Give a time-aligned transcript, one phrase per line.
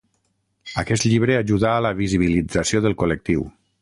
[0.83, 3.45] Aquest llibre ajudà a la visibilització del col·lectiu.